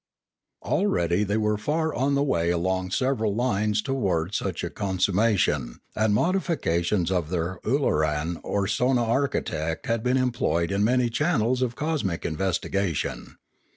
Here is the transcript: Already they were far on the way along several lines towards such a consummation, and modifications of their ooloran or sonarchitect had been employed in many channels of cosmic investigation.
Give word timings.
Already 0.63 1.23
they 1.23 1.37
were 1.37 1.59
far 1.59 1.93
on 1.93 2.15
the 2.15 2.23
way 2.23 2.49
along 2.49 2.89
several 2.89 3.35
lines 3.35 3.83
towards 3.83 4.35
such 4.35 4.63
a 4.63 4.71
consummation, 4.71 5.79
and 5.95 6.11
modifications 6.15 7.11
of 7.11 7.29
their 7.29 7.59
ooloran 7.63 8.39
or 8.43 8.65
sonarchitect 8.65 9.85
had 9.85 10.01
been 10.01 10.17
employed 10.17 10.71
in 10.71 10.83
many 10.83 11.07
channels 11.07 11.61
of 11.61 11.75
cosmic 11.75 12.25
investigation. 12.25 13.37